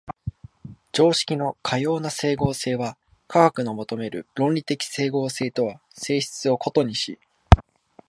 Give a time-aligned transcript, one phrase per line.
[0.93, 7.19] 常識のかような斉合性は科学の求める論理的斉合性とは性質を異にし、